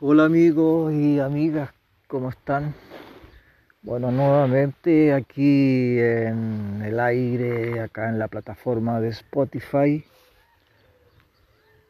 [0.00, 1.74] Hola amigos y amigas,
[2.06, 2.72] ¿cómo están?
[3.82, 10.04] Bueno, nuevamente aquí en el aire, acá en la plataforma de Spotify,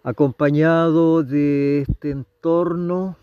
[0.02, 3.18] acompañado de este entorno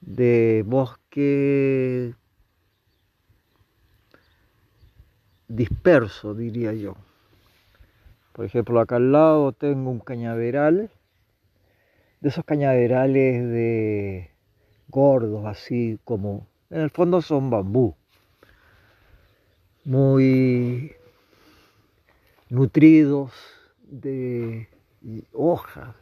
[0.00, 2.14] de bosque
[5.48, 6.94] disperso, diría yo.
[8.32, 10.92] Por ejemplo, acá al lado tengo un cañaveral,
[12.20, 14.30] de esos cañaverales de
[14.88, 17.94] gordos, así como, en el fondo son bambú,
[19.84, 20.92] muy
[22.50, 23.32] nutridos
[23.82, 24.68] de
[25.32, 25.94] hojas,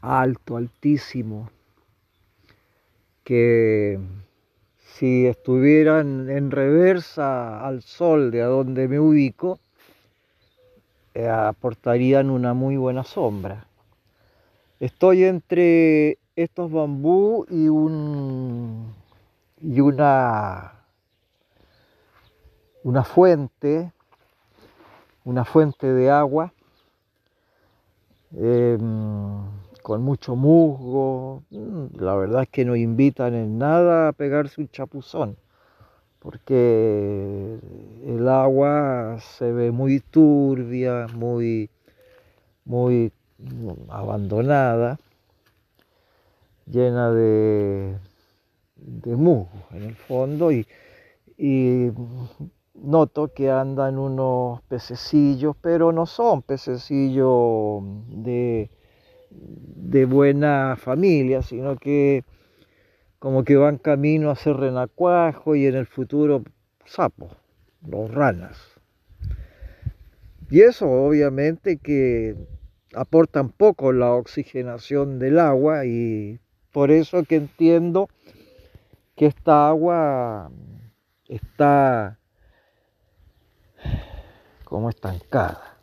[0.00, 1.50] alto, altísimo,
[3.24, 3.98] que
[4.78, 9.58] si estuvieran en reversa al sol de a donde me ubico,
[11.14, 13.65] eh, aportarían una muy buena sombra.
[14.78, 18.94] Estoy entre estos bambú y un
[19.60, 20.84] y una
[22.84, 23.92] una fuente,
[25.24, 26.52] una fuente de agua
[28.36, 29.44] em,
[29.82, 31.42] con mucho musgo.
[31.50, 35.36] Mm, la verdad es que no invitan en nada a pegarse un chapuzón
[36.18, 37.58] porque
[38.04, 41.70] el agua se ve muy turbia, muy,
[42.64, 43.12] muy
[43.88, 44.98] abandonada,
[46.66, 47.96] llena de,
[48.76, 50.66] de musgo en el fondo y,
[52.74, 58.70] noto que andan unos pececillos, pero no son pececillos de,
[59.30, 62.24] de buena familia, sino que
[63.18, 66.42] como que van camino a hacer renacuajo y en el futuro
[66.84, 67.32] sapos,
[67.86, 68.58] los ranas.
[70.50, 72.36] Y eso obviamente que
[72.96, 76.40] aportan poco la oxigenación del agua y
[76.72, 78.08] por eso que entiendo
[79.14, 80.50] que esta agua
[81.28, 82.18] está
[84.64, 85.76] como estancada.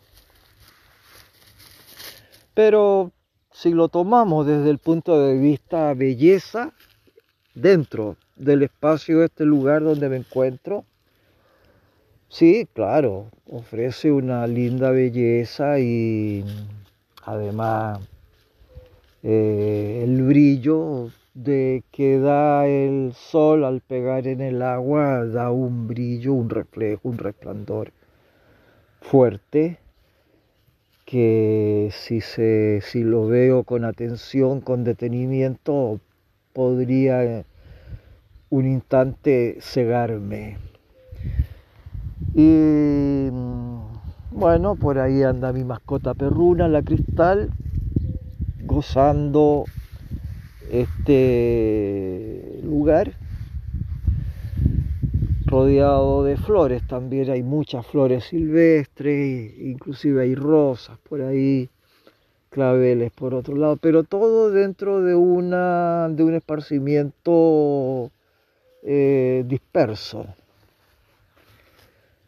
[2.53, 3.11] Pero
[3.51, 6.73] si lo tomamos desde el punto de vista belleza,
[7.53, 10.85] dentro del espacio de este lugar donde me encuentro,
[12.27, 16.43] sí, claro, ofrece una linda belleza y
[17.25, 17.99] además
[19.23, 25.87] eh, el brillo de que da el sol al pegar en el agua da un
[25.87, 27.91] brillo, un reflejo, un resplandor
[29.01, 29.79] fuerte
[31.05, 35.99] que si, se, si lo veo con atención, con detenimiento,
[36.53, 37.45] podría
[38.49, 40.57] un instante cegarme.
[42.35, 43.29] Y
[44.33, 47.51] bueno, por ahí anda mi mascota perruna, la cristal,
[48.59, 49.69] gozando
[50.69, 53.13] este lugar
[55.45, 61.69] rodeado de flores también hay muchas flores silvestres inclusive hay rosas por ahí
[62.53, 68.11] claveles por otro lado, pero todo dentro de, una, de un esparcimiento
[68.83, 70.27] eh, disperso.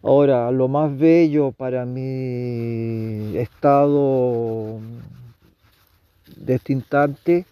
[0.07, 4.79] Ahora, lo más bello para mi estado
[6.37, 7.47] de este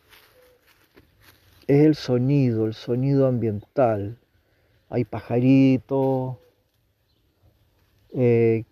[1.65, 4.19] es el sonido, el sonido ambiental.
[4.91, 6.35] Hay pajaritos,
[8.13, 8.65] eh,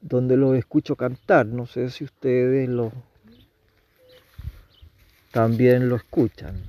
[0.00, 2.90] donde los escucho cantar, no sé si ustedes lo,
[5.30, 6.60] también lo escuchan.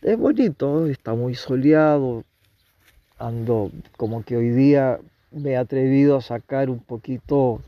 [0.00, 2.24] Es bonito, está muy soleado.
[3.18, 4.98] Ando como que hoy día
[5.30, 7.60] me he atrevido a sacar un poquito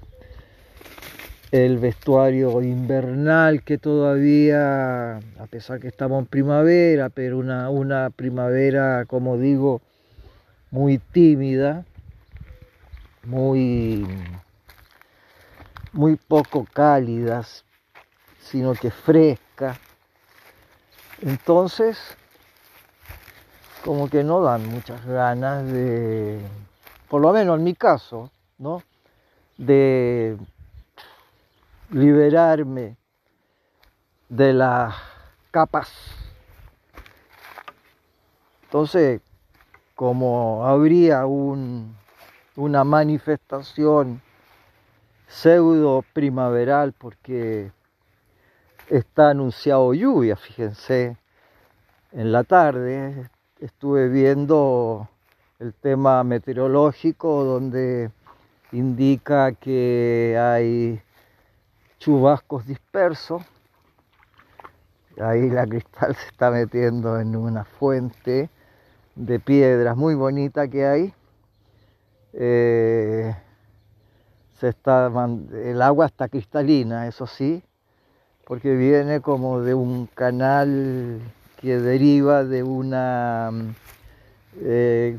[1.52, 9.04] el vestuario invernal que todavía, a pesar que estamos en primavera, pero una, una primavera,
[9.06, 9.80] como digo,
[10.70, 11.84] muy tímida,
[13.24, 14.06] muy,
[15.92, 17.64] muy poco cálidas,
[18.40, 19.78] sino que fresca.
[21.22, 21.96] Entonces,
[23.84, 26.40] como que no dan muchas ganas de,
[27.08, 28.82] por lo menos en mi caso, ¿no?
[29.56, 30.36] De
[31.90, 32.96] liberarme
[34.28, 34.94] de las
[35.50, 35.92] capas.
[38.64, 39.20] Entonces,
[39.94, 41.96] como habría un,
[42.56, 44.20] una manifestación
[45.28, 47.70] pseudo primaveral, porque
[48.88, 51.16] está anunciado lluvia, fíjense.
[52.12, 53.28] En la tarde
[53.60, 55.08] estuve viendo
[55.58, 58.10] el tema meteorológico donde
[58.72, 61.00] indica que hay
[61.98, 63.42] chubascos dispersos
[65.20, 68.50] ahí la cristal se está metiendo en una fuente
[69.14, 71.14] de piedras muy bonita que hay.
[72.32, 73.34] Eh,
[74.54, 75.10] se está,
[75.52, 77.62] el agua está cristalina, eso sí,
[78.46, 81.20] porque viene como de un canal
[81.60, 83.50] que deriva de una
[84.60, 85.18] eh,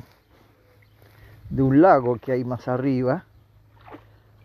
[1.49, 3.23] de un lago que hay más arriba.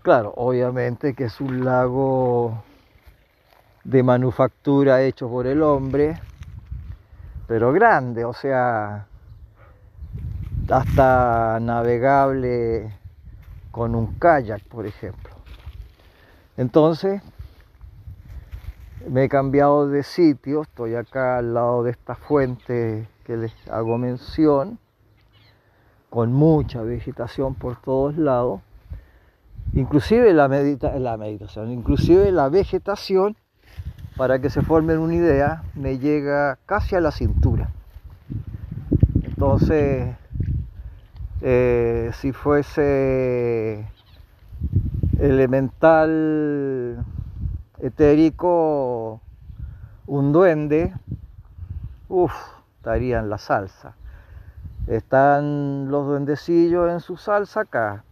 [0.02, 2.62] Claro, obviamente que es un lago
[3.84, 6.18] de manufactura hecho por el hombre,
[7.46, 9.06] pero grande, o sea,
[10.68, 12.92] hasta navegable
[13.70, 15.32] con un kayak, por ejemplo.
[16.56, 17.22] Entonces,
[19.08, 23.98] me he cambiado de sitio, estoy acá al lado de esta fuente que les hago
[23.98, 24.78] mención,
[26.10, 28.60] con mucha vegetación por todos lados,
[29.72, 33.36] inclusive la, medita la meditación, inclusive la vegetación,
[34.16, 37.70] para que se formen una idea, me llega casi a la cintura.
[39.22, 40.14] Entonces,
[41.40, 43.86] eh, si fuese
[45.18, 47.04] elemental
[47.82, 49.20] etérico,
[50.06, 50.94] un duende,
[52.08, 52.32] uff,
[52.76, 53.96] estaría en la salsa.
[54.86, 58.04] Están los duendecillos en su salsa acá.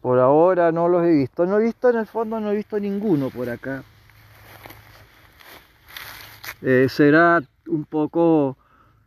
[0.00, 1.46] Por ahora no los he visto.
[1.46, 3.84] No he visto en el fondo, no he visto ninguno por acá.
[6.60, 8.56] Eh, será un poco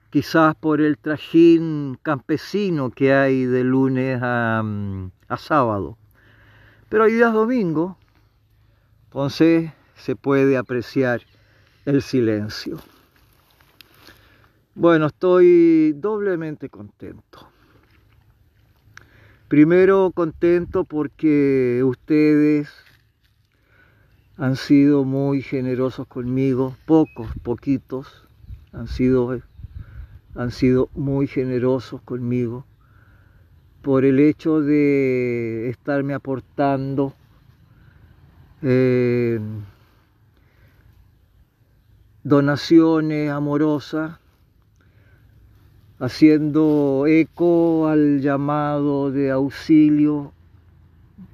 [0.09, 5.97] quizás por el trajín campesino que hay de lunes a, mm, a sábado.
[6.87, 7.97] Pero hay días domingo,
[9.15, 11.21] entonces se puede apreciar
[11.85, 12.79] el silencio.
[14.75, 17.47] Bueno, estoy doblemente contento.
[19.47, 22.69] Primero contento porque ustedes
[24.35, 28.27] han sido muy generosos conmigo, pocos, poquitos,
[28.73, 29.41] han sido
[30.35, 32.65] han sido muy generosos conmigo
[33.81, 37.15] por el hecho de estarme aportando
[38.61, 39.39] eh,
[42.23, 44.19] donaciones amorosas,
[45.99, 50.33] haciendo eco al llamado de auxilio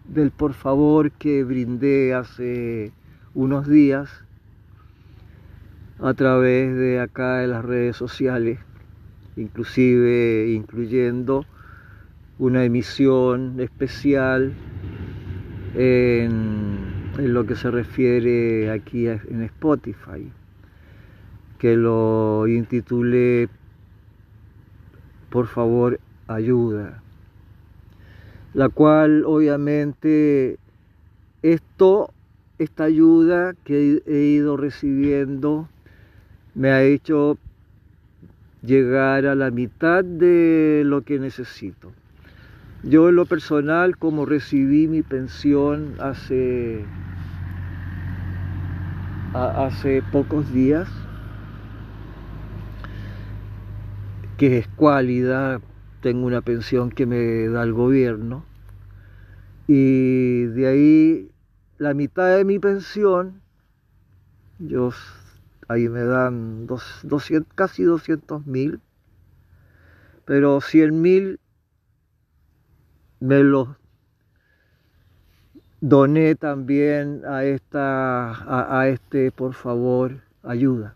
[0.06, 2.91] del por favor que brindé hace
[3.33, 4.09] unos días
[6.00, 8.59] a través de acá de las redes sociales
[9.35, 11.45] inclusive incluyendo
[12.39, 14.53] una emisión especial
[15.75, 16.79] en,
[17.18, 20.31] lo que se refiere aquí en Spotify,
[21.60, 23.50] que lo intitulé
[25.30, 27.02] Por favor, ayuda,
[28.54, 30.58] la cual obviamente
[31.42, 32.12] esto,
[32.60, 35.69] esta ayuda que he ido recibiendo
[36.54, 37.38] me ha hecho
[38.62, 41.94] llegar a la mitad de lo que necesito.
[42.83, 46.89] Yo en lo personal, como recibí mi pensión hace,
[49.33, 50.89] hace pocos días,
[54.38, 55.62] que es cualidad,
[56.01, 58.44] tengo una pensión que me da el gobierno,
[59.68, 61.30] y de ahí
[61.78, 63.42] la mitad de mi pensión,
[64.57, 64.90] yo
[65.68, 67.04] ahí me dan dos,
[67.54, 68.80] casi 200 mil,
[70.26, 71.41] pero 100 mil
[73.21, 73.69] me los
[75.80, 80.95] doné también a, esta, a, este, por favor, ayuda.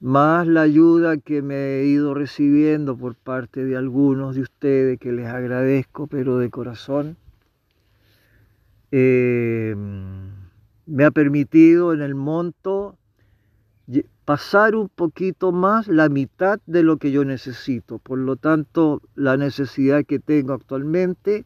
[0.00, 5.12] Más la ayuda que me he ido recibiendo por parte de algunos de ustedes, que
[5.12, 7.16] les agradezco, pero de corazón.
[8.92, 9.76] Eh,
[10.86, 12.96] me ha permitido en el monto
[14.30, 17.98] pasar un poquito más la mitad de lo que yo necesito.
[17.98, 21.44] Por lo tanto, la necesidad que tengo actualmente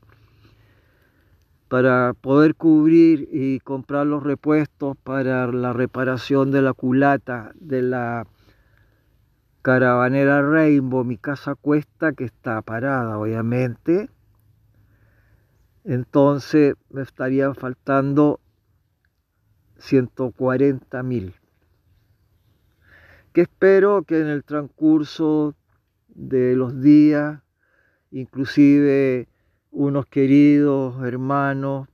[1.68, 8.26] para poder cubrir y comprar los repuestos para la reparación de la culata de la
[9.62, 14.10] caravanera Rainbow, mi casa cuesta que está parada, obviamente.
[15.84, 18.40] Entonces me estarían faltando
[19.78, 21.34] 140 mil.
[23.34, 25.54] Que espero que en el transcurso
[26.08, 27.42] de los días,
[28.10, 29.28] inclusive
[29.70, 31.86] unos queridos hermanos,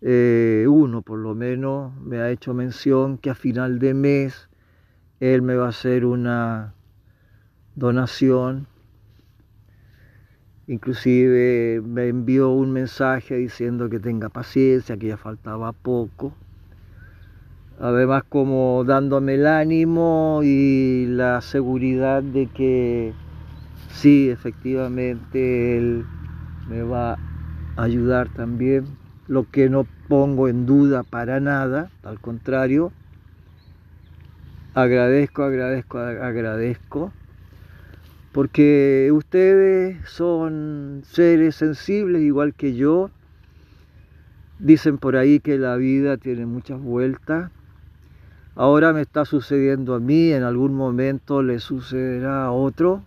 [0.00, 4.48] eh, uno por lo menos me ha hecho mención que a final de mes
[5.20, 6.72] él me va a hacer una
[7.74, 8.68] donación
[10.66, 16.34] Inclusive me envió un mensaje diciendo que tenga paciencia, que ya faltaba poco.
[17.80, 23.12] Además como dándome el ánimo y la seguridad de que
[23.90, 26.04] sí, efectivamente él
[26.68, 27.18] me va a
[27.76, 28.86] ayudar también,
[29.26, 32.92] lo que no pongo en duda para nada, al contrario,
[34.74, 37.12] agradezco, agradezco, agradezco
[38.34, 43.10] porque ustedes son seres sensibles igual que yo.
[44.58, 47.52] Dicen por ahí que la vida tiene muchas vueltas.
[48.56, 53.02] Ahora me está sucediendo a mí, en algún momento le sucederá a otro.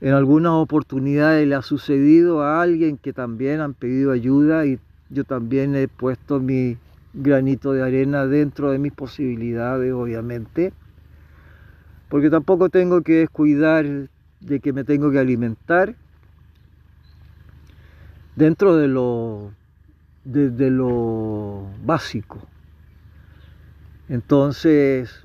[0.00, 4.78] En algunas oportunidades le ha sucedido a alguien que también han pedido ayuda y
[5.10, 6.76] yo también he puesto mi
[7.12, 10.72] granito de arena dentro de mis posibilidades, obviamente.
[12.08, 13.84] Porque tampoco tengo que descuidar
[14.40, 15.96] de que me tengo que alimentar
[18.36, 19.50] dentro de lo,
[20.24, 22.38] de, lo básico.
[24.08, 25.24] Entonces,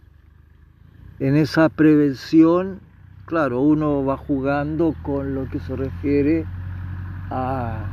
[1.19, 2.79] en esa prevención,
[3.25, 6.45] claro, uno va jugando con lo que se refiere
[7.29, 7.85] a,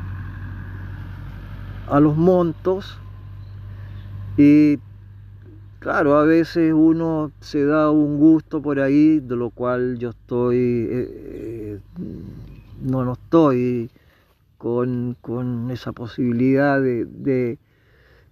[1.88, 2.98] a los montos
[4.36, 4.78] y
[5.80, 10.56] Claro, a veces uno se da un gusto por ahí, de lo cual yo estoy,
[10.58, 11.78] eh, eh,
[12.82, 13.88] no, no estoy
[14.58, 15.16] con,
[15.70, 17.58] esa posibilidad de,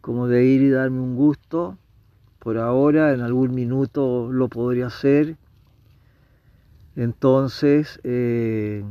[0.00, 1.78] como de ir y darme un gusto.
[2.46, 5.36] Por ahora, en algún minuto lo podría hacer.
[6.94, 8.84] Entonces, eh,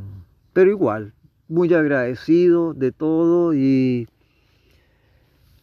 [0.52, 1.14] pero igual,
[1.48, 4.10] muy agradecido de todo y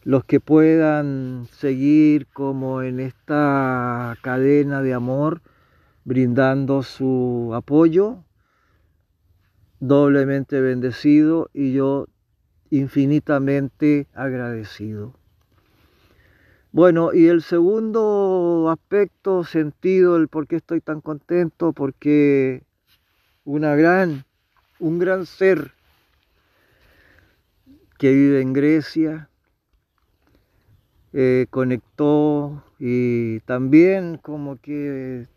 [0.01, 5.43] los que puedan seguir como en esta cadena de amor,
[6.03, 8.23] brindando su apoyo,
[9.79, 12.07] doblemente bendecido y yo
[12.71, 15.13] infinitamente agradecido.
[16.73, 22.63] Bueno, y el segundo aspecto, sentido, el por qué estoy tan contento, porque
[23.45, 24.25] una gran,
[24.79, 25.73] un gran ser
[27.99, 29.29] que vive en Grecia,
[31.13, 35.27] eh, conectó y también como que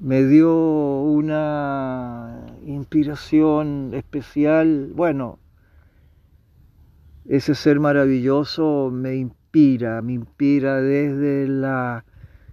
[0.00, 4.90] me dio una inspiración especial.
[4.94, 5.38] Bueno,
[7.26, 9.14] ese ser maravilloso me
[9.52, 12.04] me inspira desde la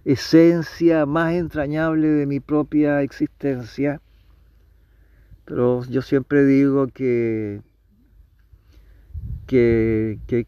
[0.04, 4.00] esencia más entrañable de mi propia existencia.
[5.44, 7.60] Pero yo siempre digo que,
[9.46, 10.46] que, que,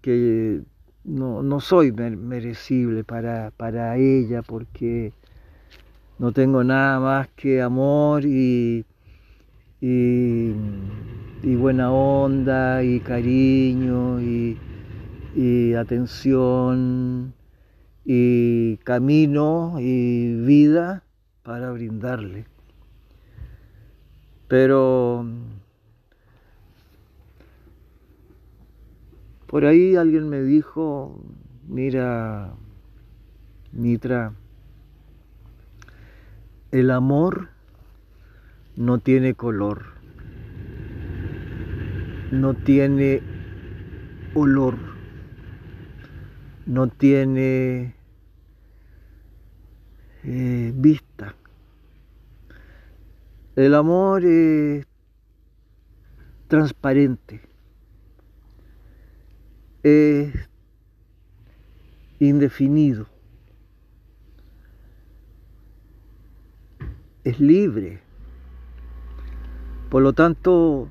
[0.00, 0.62] que
[1.04, 5.12] no, no soy merecible para, para ella porque
[6.18, 8.84] no tengo nada más que amor y,
[9.80, 10.54] y,
[11.56, 14.58] buena onda y cariño y,
[15.34, 17.34] y atención
[18.04, 21.04] y camino y vida
[21.42, 22.46] para brindarle.
[24.48, 25.26] Pero
[29.52, 31.20] Por ahí alguien me dijo,
[31.68, 32.54] mira,
[33.70, 34.32] Mitra,
[36.70, 37.50] el amor
[38.76, 39.82] no tiene color,
[42.30, 43.20] no tiene
[44.32, 44.78] olor,
[46.66, 47.94] no tiene
[50.24, 51.34] eh, vista.
[53.56, 54.86] El amor es
[56.48, 57.52] transparente
[59.82, 60.48] es
[62.20, 63.06] indefinido,
[67.24, 68.00] es libre.
[69.90, 70.88] Por lo tanto,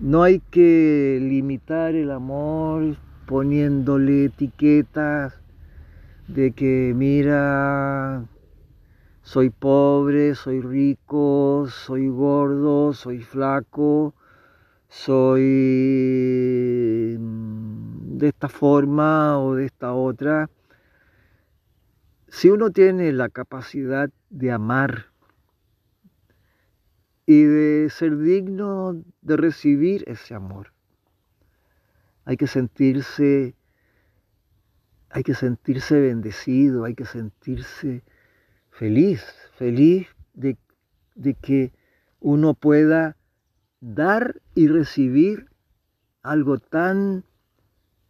[0.00, 5.34] no hay que limitar el amor poniéndole etiquetas
[6.28, 8.24] de que mira,
[9.22, 14.14] soy pobre, soy rico, soy gordo, soy flaco,
[14.88, 15.42] soy
[17.18, 20.50] mm, de esta forma o de esta otra.
[22.28, 25.06] Si uno tiene la capacidad de amar
[27.26, 30.73] y de ser digno de recibir ese amor,
[32.24, 33.54] hay que sentirse
[35.10, 38.02] hay que sentirse bendecido, hay que sentirse
[38.70, 39.24] feliz,
[39.56, 40.58] feliz de,
[41.14, 41.72] de que
[42.18, 43.16] uno pueda
[43.80, 45.50] dar y recibir
[46.22, 47.24] algo tan,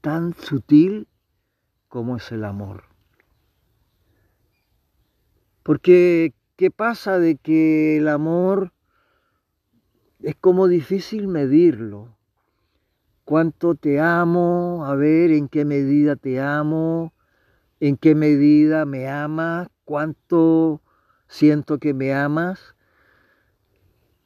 [0.00, 1.06] tan sutil
[1.88, 2.84] como es el amor.
[5.62, 8.72] Porque, ¿qué pasa de que el amor
[10.24, 12.13] es como difícil medirlo.
[13.24, 14.84] ¿Cuánto te amo?
[14.84, 17.14] A ver, ¿en qué medida te amo?
[17.80, 19.68] ¿En qué medida me amas?
[19.84, 20.82] ¿Cuánto
[21.26, 22.74] siento que me amas?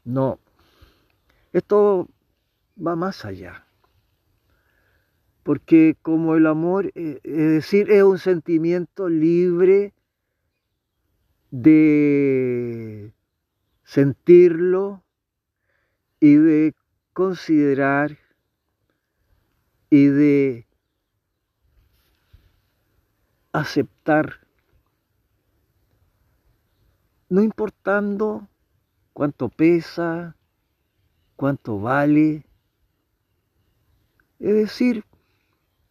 [0.05, 0.41] No,
[1.53, 2.09] esto
[2.77, 3.67] va más allá.
[5.45, 9.95] Porque como el amor, eh, es decir, es un sentimiento libre
[11.53, 13.13] de
[13.85, 15.05] sentirlo
[16.21, 16.75] y de
[17.13, 18.19] considerar
[19.91, 20.67] y de
[23.53, 24.47] aceptar,
[27.29, 28.49] no importando
[29.13, 30.37] cuánto pesa,
[31.37, 32.47] cuánto vale.
[34.39, 35.05] Es decir,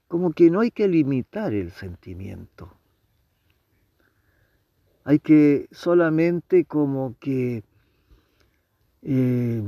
[0.07, 2.73] como que no hay que limitar el sentimiento.
[5.03, 7.63] Hay que solamente como que
[9.03, 9.63] eh,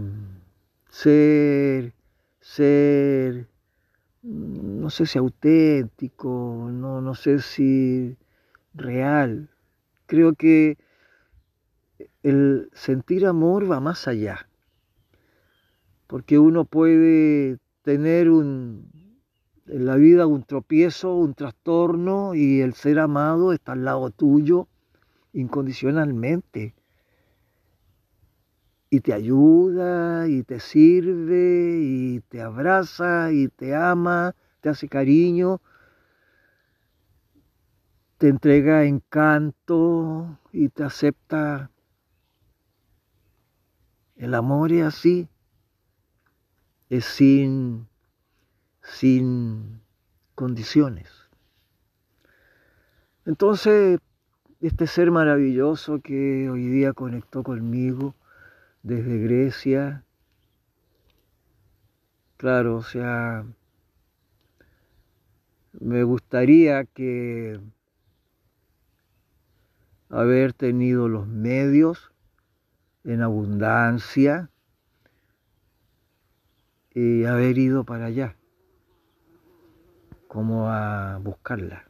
[0.90, 1.94] ser,
[2.42, 3.48] ser,
[4.22, 8.18] no sé si auténtico, no, no sé si
[8.74, 9.50] real.
[10.06, 10.78] Creo que
[12.24, 14.50] el sentir amor va más allá,
[16.08, 18.90] porque uno puede tener un,
[19.68, 24.68] en la vida un tropiezo, un trastorno y el ser amado está al lado tuyo
[25.34, 26.74] incondicionalmente.
[28.90, 35.62] Y te ayuda, y te sirve, y te abraza, y te ama, te hace cariño,
[38.18, 41.72] te entrega encanto y te acepta.
[44.16, 45.30] El amor es así,
[46.90, 47.88] es sin,
[48.82, 49.82] sin
[50.36, 51.10] condiciones.
[53.26, 54.00] Entonces,
[54.60, 58.16] este ser maravilloso que hoy día conectó conmigo
[58.84, 60.04] desde Grecia.
[62.38, 63.46] Claro, o sea,
[65.74, 67.60] me gustaría que
[70.10, 72.12] haber tenido los medios
[73.04, 74.50] en abundancia
[76.92, 78.36] y haber ido para allá,
[80.28, 81.89] como a buscarla.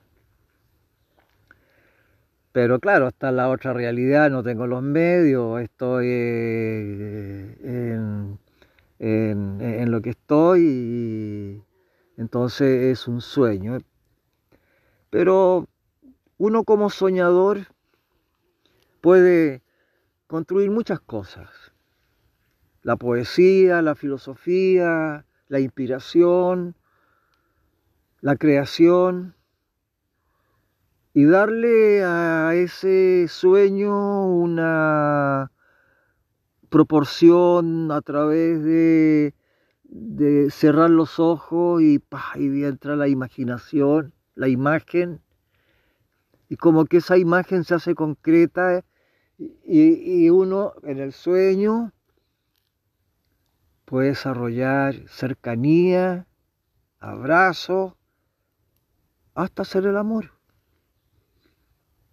[2.61, 7.55] Pero claro, está la otra realidad, no tengo los medios, estoy eh,
[8.99, 11.63] en, lo que estoy y
[12.17, 13.77] entonces es un sueño.
[15.09, 15.69] Pero
[16.37, 17.59] uno como soñador
[18.99, 19.61] puede
[20.27, 21.47] construir muchas cosas.
[22.83, 26.75] La poesía, la filosofía, la inspiración,
[28.19, 29.33] la creación
[31.19, 35.51] y darle a ese sueño una
[36.69, 39.33] proporción a través de,
[40.49, 42.01] cerrar los ojos y,
[42.37, 45.21] y entra la imaginación, la imagen,
[46.47, 48.85] y como que esa imagen se hace concreta
[49.37, 51.91] y, y uno en el sueño
[53.83, 56.27] puede desarrollar cercanía,
[56.97, 57.97] abrazo,
[59.35, 60.38] hasta hacer el amor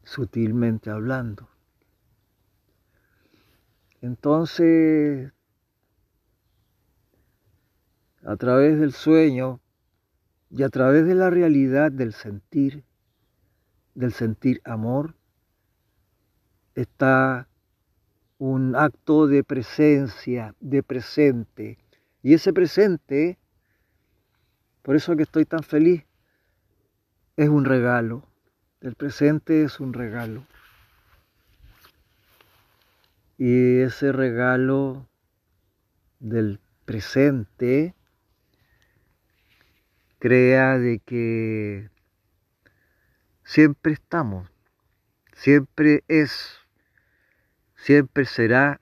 [0.06, 1.48] sutilmente hablando.
[4.00, 5.32] Entonces,
[8.24, 9.60] a través del sueño
[10.48, 12.84] y a través de la realidad del sentir,
[13.94, 15.16] del sentir amor,
[16.76, 17.48] está
[18.38, 21.78] un acto de presencia, de presente.
[22.22, 23.38] Y ese presente,
[24.82, 26.04] por eso que estoy tan feliz,
[27.36, 28.28] es un regalo.
[28.80, 30.44] El presente es un regalo.
[33.38, 35.08] Y ese regalo
[36.20, 37.94] del presente
[40.18, 41.90] crea de que
[43.44, 44.50] siempre estamos,
[45.32, 46.58] siempre es,
[47.76, 48.80] siempre será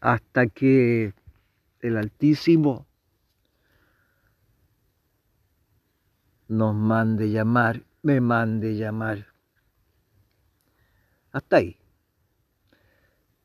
[0.00, 1.14] hasta que
[1.80, 2.86] el Altísimo
[6.48, 9.26] nos mande llamar, me mande llamar.
[11.32, 11.76] Hasta ahí.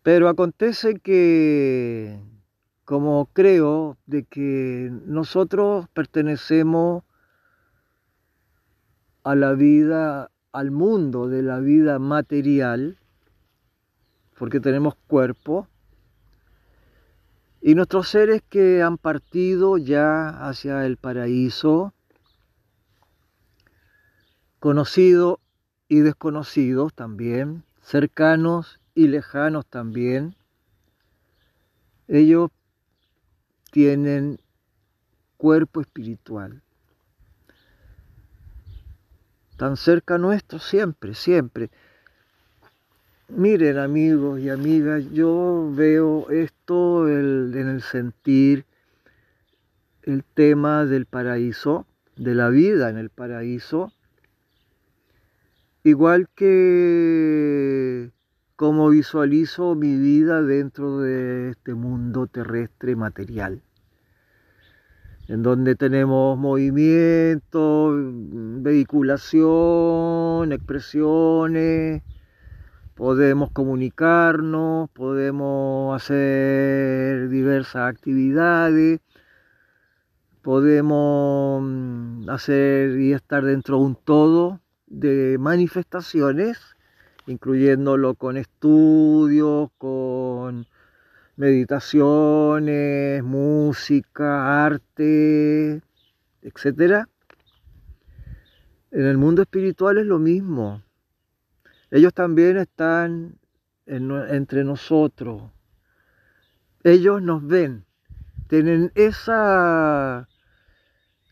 [0.03, 2.19] Pero acontece que,
[2.85, 7.03] como creo, de que nosotros pertenecemos
[9.23, 12.97] a la vida, al mundo de la vida material,
[14.37, 15.67] porque tenemos cuerpo,
[17.61, 21.93] y nuestros seres que han partido ya hacia el paraíso,
[24.61, 25.39] conocidos
[25.89, 30.35] y desconocidos también, cercanos y lejanos también,
[32.07, 32.51] ellos
[33.71, 34.39] tienen
[35.37, 36.61] cuerpo espiritual.
[39.57, 41.71] Tan cerca nuestro siempre, siempre.
[43.29, 48.65] Miren amigos y amigas, yo veo esto en el sentir
[50.03, 53.91] el tema del paraíso, de la vida en el paraíso,
[55.83, 58.11] igual que
[58.55, 63.63] como visualizo mi vida dentro de este mundo terrestre material,
[65.27, 67.91] en donde tenemos movimiento,
[68.61, 72.03] vehiculación, expresiones,
[72.93, 78.99] podemos comunicarnos, podemos hacer diversas actividades,
[80.43, 84.59] podemos mm, hacer y estar dentro de un todo
[84.91, 86.59] de manifestaciones,
[87.25, 90.67] incluyéndolo con estudios, con
[91.37, 95.81] meditaciones, música, arte,
[96.41, 97.05] etc.
[98.91, 100.83] En el mundo espiritual es lo mismo.
[101.89, 103.39] Ellos también están
[103.85, 105.43] entre nosotros.
[106.83, 107.85] Ellos nos ven,
[108.47, 110.27] tienen esa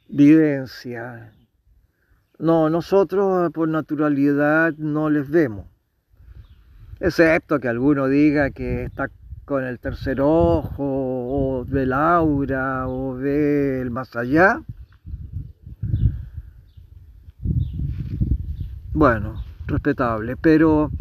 [0.07, 1.33] vivencia.
[2.39, 5.65] No, nosotros por naturalidad no les vemos.
[7.01, 9.09] Excepto que alguno diga que está
[9.43, 14.61] con el tercer ojo, o ve el aura, o ve el más allá.
[18.93, 20.91] Bueno, respetable, pero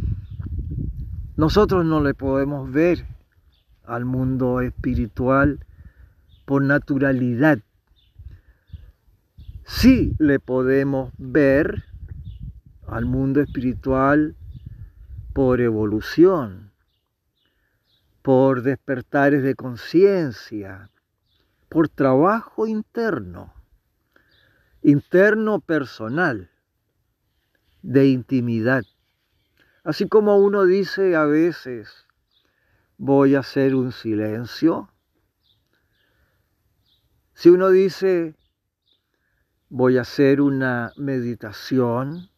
[1.36, 3.06] nosotros no le podemos ver
[3.84, 5.64] al mundo espiritual
[6.44, 7.60] por naturalidad
[9.68, 11.84] sí le podemos ver
[12.86, 14.34] al mundo espiritual
[15.34, 16.72] por evolución,
[18.22, 20.90] por despertares de conciencia,
[21.68, 23.52] por trabajo interno,
[24.82, 26.50] interno personal,
[27.82, 28.84] de intimidad.
[29.84, 32.06] Así como uno dice a veces,
[32.96, 34.90] voy a hacer un silencio.
[37.34, 38.34] Si uno dice,
[39.70, 42.30] voy a hacer una meditación,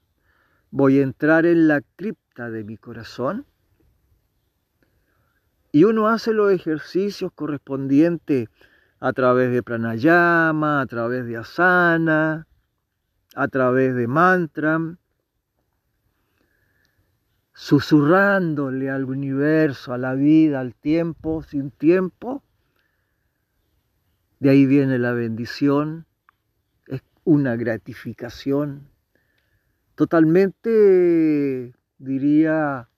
[0.71, 3.47] voy a entrar en la cripta de mi corazón
[5.73, 8.49] y uno hace los ejercicios correspondientes
[8.99, 12.47] a través de pranayama, a través de asana,
[13.37, 14.79] a través de mantra,
[17.55, 22.43] susurrándole al universo, a la vida, al tiempo, sin tiempo.
[24.41, 26.07] De ahí viene la bendición
[27.25, 28.89] una gratificación
[29.95, 32.89] totalmente, diría,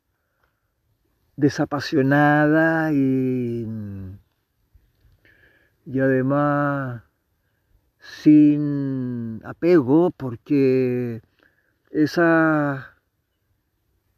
[1.37, 3.67] desapasionada y,
[5.87, 7.03] y además
[7.99, 11.23] sin apego porque
[11.91, 12.85] esas,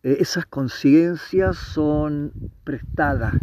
[0.03, 2.33] esas conciencias son
[2.65, 3.35] prestadas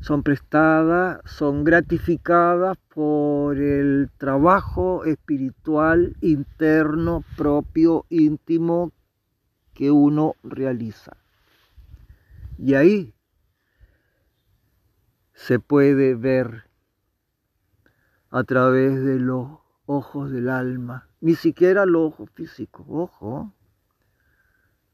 [0.00, 8.92] son prestadas, son gratificadas por el trabajo espiritual interno, propio, íntimo
[9.74, 11.16] que uno realiza.
[12.58, 13.14] Y ahí
[15.34, 16.64] se puede ver
[18.30, 23.52] a través de los ojos del alma, ni siquiera los ojos físicos, ojo,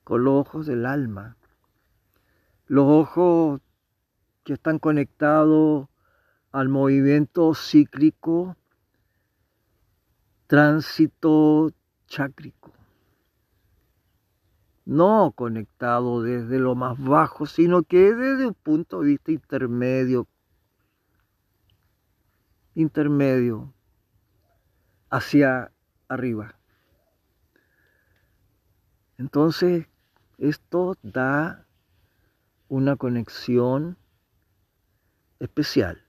[0.02, 1.36] con los ojos del alma.
[2.68, 3.60] Los ojos
[4.46, 5.88] que están conectados
[6.52, 8.56] al movimiento cíclico,
[10.46, 11.72] tránsito
[12.06, 12.72] chácrico.
[14.84, 20.28] No conectado desde lo más bajo, sino que desde un punto de vista intermedio,
[22.76, 23.74] intermedio,
[25.10, 25.72] hacia
[26.06, 26.54] arriba.
[29.18, 29.88] Entonces,
[30.38, 31.66] esto da
[32.68, 33.96] una conexión
[35.40, 36.02] especial.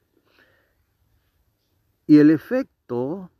[2.06, 3.32] Y el efecto,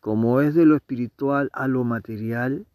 [0.00, 2.66] como es de lo espiritual a lo material,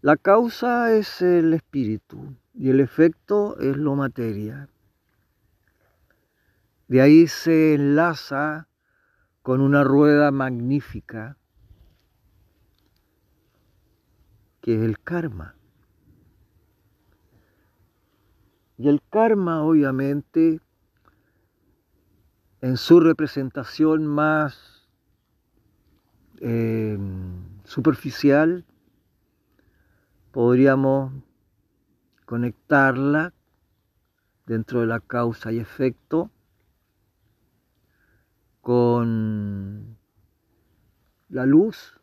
[0.00, 4.68] la causa es el espíritu y el efecto es lo materia.
[6.86, 8.68] De ahí se enlaza
[9.42, 11.36] con una rueda magnífica
[14.60, 15.54] que es el karma.
[18.76, 20.60] Y el karma obviamente
[22.60, 24.88] en su representación más
[26.40, 26.98] eh,
[27.64, 28.64] superficial,
[30.32, 31.12] podríamos
[32.24, 33.32] conectarla
[34.46, 36.30] dentro de la causa y efecto
[38.60, 39.96] con
[41.28, 41.98] la luz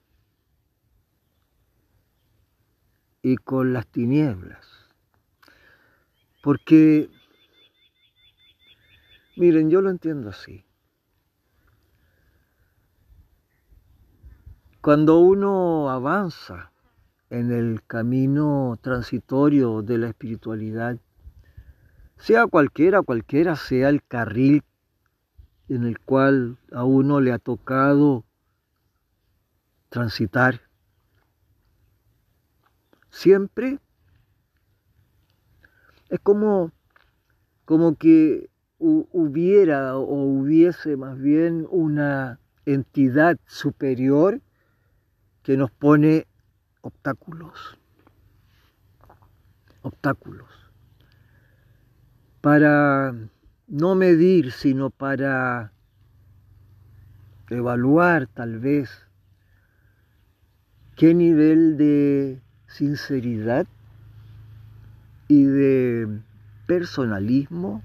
[3.21, 4.87] y con las tinieblas.
[6.43, 7.09] Porque,
[9.35, 10.65] miren, yo lo entiendo así.
[14.81, 16.71] Cuando uno avanza
[17.29, 20.97] en el camino transitorio de la espiritualidad,
[22.17, 24.63] sea cualquiera, cualquiera sea el carril
[25.69, 28.23] en el cual a uno le ha tocado
[29.89, 30.61] transitar,
[33.09, 33.79] siempre
[36.09, 36.71] es como,
[37.65, 44.41] como que hubiera o hubiese más bien una entidad superior
[45.43, 46.27] que nos pone
[46.81, 47.77] obstáculos,
[49.81, 50.49] obstáculos,
[52.41, 53.13] para
[53.67, 55.71] no medir, sino para
[57.49, 59.07] evaluar tal vez
[60.95, 63.67] qué nivel de sinceridad
[65.27, 66.19] y de
[66.67, 67.83] personalismo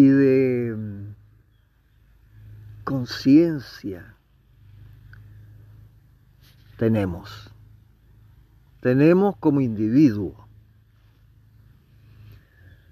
[0.00, 0.76] y de
[2.84, 4.14] conciencia
[6.78, 7.54] tenemos.
[8.80, 10.48] Tenemos como individuo.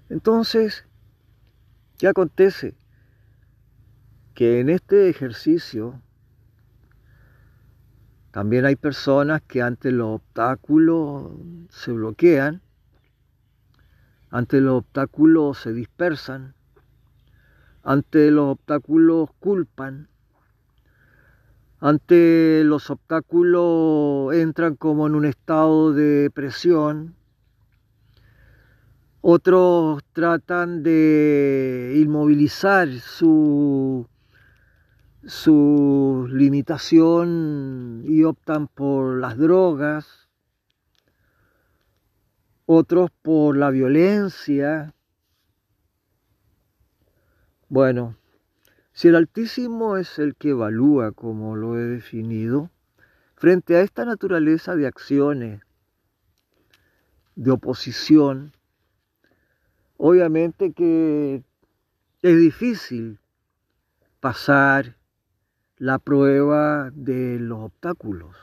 [0.09, 0.85] Entonces,
[1.97, 2.75] ¿qué acontece?
[4.35, 5.99] Que en este ejercicio
[8.29, 11.31] también hay personas que ante los obstáculos
[11.71, 12.61] se bloquean,
[14.29, 16.53] ante los obstáculos se dispersan,
[17.83, 20.09] ante los obstáculos culpan,
[21.79, 27.15] ante los obstáculos entran como en un estado de presión,
[29.21, 34.07] otros tratan de inmovilizar su
[35.25, 40.29] su limitación y optan por las drogas,
[42.65, 44.93] otros por la violencia.
[47.69, 48.15] Bueno,
[48.93, 52.71] si el Altísimo es el que evalúa, como lo he definido,
[53.35, 55.61] frente a esta naturaleza de acciones,
[57.35, 58.53] de oposición,
[59.97, 61.43] obviamente que
[62.23, 63.19] es difícil
[64.19, 64.97] pasar
[65.77, 68.35] la prueba de los obstáculos.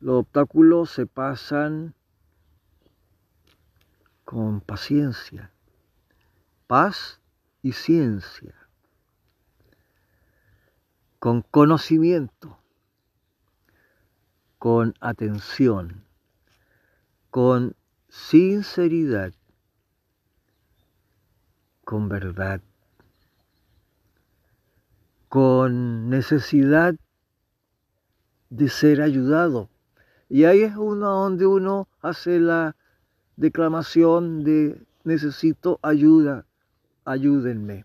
[0.00, 1.94] Los obstáculos se pasan
[4.26, 5.53] con paciencia,
[6.74, 7.20] paz
[7.62, 8.52] y ciencia,
[11.20, 12.58] con conocimiento,
[14.58, 16.02] con atención,
[17.30, 17.76] con
[18.08, 19.32] sinceridad,
[21.84, 22.60] con verdad.
[25.28, 26.96] Con necesidad
[28.50, 29.68] de ser ayudado.
[30.28, 32.74] Y ahí es uno donde uno hace la
[33.36, 36.46] declamación de necesito ayuda,
[37.04, 37.84] ayúdenme.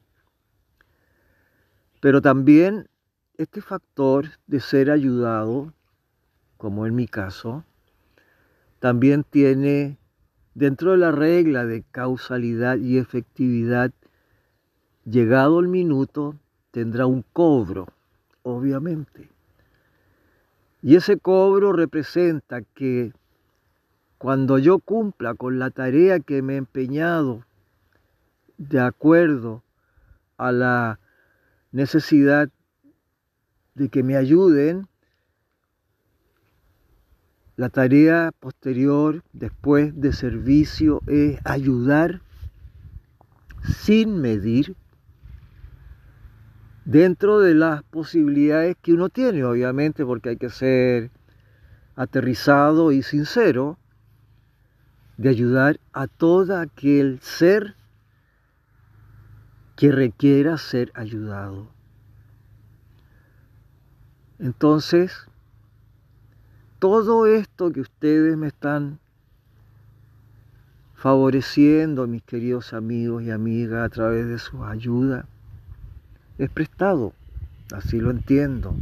[2.01, 2.87] Pero también
[3.37, 5.73] este factor de ser ayudado,
[6.57, 7.63] como en mi caso,
[8.79, 9.97] también tiene
[10.55, 13.91] dentro de la regla de causalidad y efectividad,
[15.05, 16.35] llegado el minuto,
[16.71, 17.87] tendrá un cobro,
[18.43, 19.29] obviamente.
[20.81, 23.13] Y ese cobro representa que
[24.17, 27.45] cuando yo cumpla con la tarea que me he empeñado
[28.59, 29.63] de acuerdo
[30.37, 30.99] a la
[31.71, 32.49] necesidad
[33.73, 34.87] de que me ayuden,
[37.55, 42.21] la tarea posterior después de servicio es ayudar
[43.63, 44.75] sin medir
[46.83, 51.11] dentro de las posibilidades que uno tiene, obviamente, porque hay que ser
[51.95, 53.77] aterrizado y sincero,
[55.17, 57.75] de ayudar a todo aquel ser
[59.79, 61.69] que requiera ser ayudado.
[64.37, 65.25] Entonces,
[66.79, 68.99] todo esto que ustedes me están
[70.95, 75.23] favoreciendo, mis queridos amigos y amigas, a través de su ayuda,
[76.37, 77.13] es prestado,
[77.71, 78.75] así lo entiendo,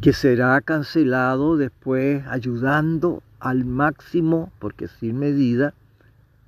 [0.00, 5.74] que será cancelado después ayudando al máximo, porque sin medida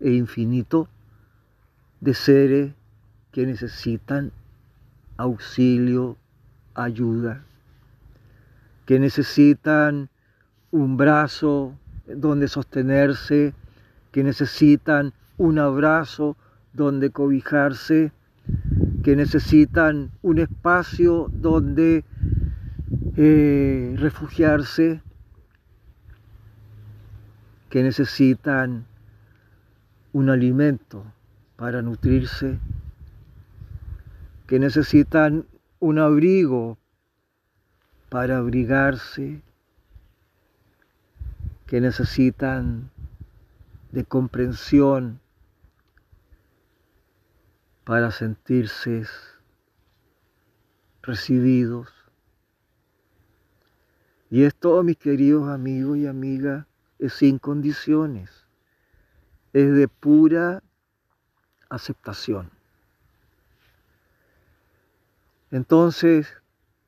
[0.01, 0.89] e infinito,
[2.01, 2.73] de seres
[3.33, 4.33] que necesitan
[5.17, 6.17] auxilio,
[6.75, 7.43] ayuda,
[8.85, 10.09] que necesitan
[10.71, 13.55] un brazo, donde sostenerse,
[14.13, 16.37] que necesitan un abrazo
[16.73, 18.13] donde cobijarse,
[19.03, 22.05] que necesitan un espacio donde
[23.17, 25.03] eh, refugiarse,
[27.71, 28.85] que necesitan
[30.13, 31.05] un alimento
[31.57, 32.59] para nutrirse,
[34.47, 35.47] que necesitan
[35.81, 36.79] un abrigo
[38.09, 39.43] para abrigarse,
[41.67, 42.91] que necesitan
[43.91, 45.21] de comprensión
[47.85, 49.05] para sentirse
[51.03, 51.89] recibidos.
[54.29, 56.67] Y esto, mis queridos amigos y amigas,
[56.99, 58.47] es sin condiciones,
[59.53, 60.63] es de pura
[61.69, 62.51] aceptación.
[65.51, 66.33] Entonces,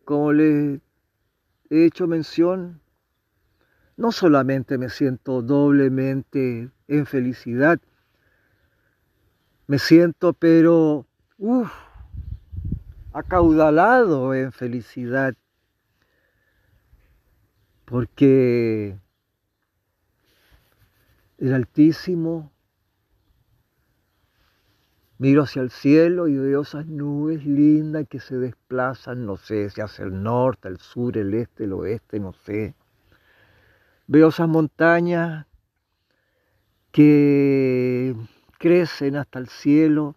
[0.05, 0.81] como les
[1.71, 2.81] he hecho mención,
[3.97, 7.81] no solamente me siento doblemente en felicidad,
[9.67, 11.71] me siento pero, uff,
[13.13, 15.35] acaudalado en felicidad,
[17.85, 18.99] porque
[21.39, 22.53] el Altísimo
[25.19, 29.81] miro hacia el cielo y veo esas nubes lindas que se desplazan, no sé, si
[29.81, 32.75] hacia el norte, el sur, el este, el oeste, no sé.
[34.07, 35.47] Veo esas montañas
[36.93, 38.15] que
[38.59, 40.15] crecen hasta el cielo.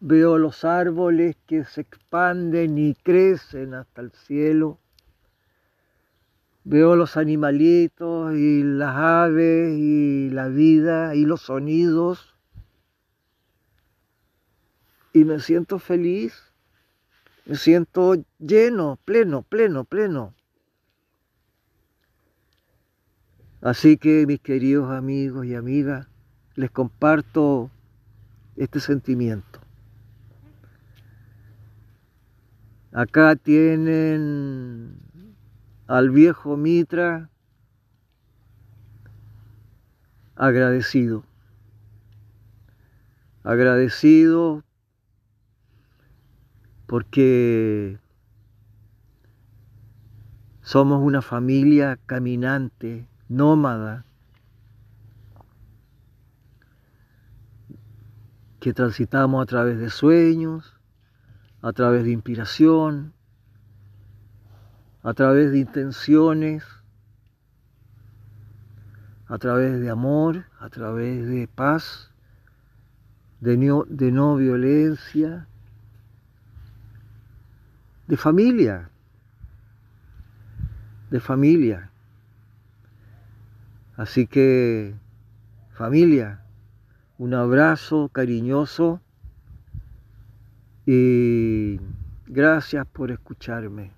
[0.00, 4.78] Veo los árboles que se expanden y crecen hasta el cielo.
[6.64, 12.35] Veo los animalitos y las aves y la vida y los sonidos.
[15.16, 16.52] Y me siento feliz.
[17.46, 20.34] Me siento lleno, pleno, pleno, pleno.
[23.62, 26.06] Así que mis queridos amigos y amigas,
[26.54, 27.70] les comparto
[28.56, 29.58] este sentimiento.
[32.92, 34.98] Acá tienen
[35.86, 37.30] al viejo Mitra
[40.34, 41.24] agradecido.
[43.44, 44.65] Agradecido
[46.86, 47.98] porque
[50.62, 54.04] somos una familia caminante nómada
[58.60, 60.74] que transitamos a través de sueños,
[61.62, 63.12] a través de inspiración,
[65.02, 66.64] a través de intenciones,
[69.28, 72.10] a través de amor, a través de paz,
[73.40, 75.48] de no, de no violencia,
[78.08, 78.90] de familia,
[81.10, 81.90] de familia.
[83.96, 84.94] Así que,
[85.72, 86.42] familia,
[87.18, 89.00] un abrazo cariñoso
[90.84, 91.80] y
[92.26, 93.92] gracias por escucharme.